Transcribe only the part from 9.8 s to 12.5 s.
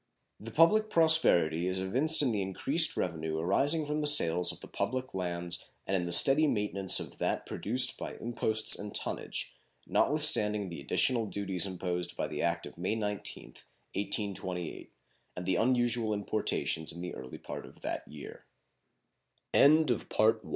not withstanding the additional duties imposed by the